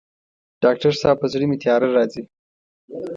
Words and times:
ډاکټر 0.63 0.93
صاحب 1.01 1.17
په 1.21 1.27
زړه 1.33 1.45
مي 1.49 1.57
تیاره 1.63 1.87
راځي 1.97 2.23